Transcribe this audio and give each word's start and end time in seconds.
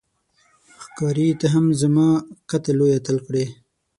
ښکاري 0.83 1.27
ته 1.39 1.47
هم 1.53 1.65
زما 1.81 2.07
قتل 2.49 2.73
لوی 2.79 2.91
اتل 2.97 3.17
کړې 3.25 3.45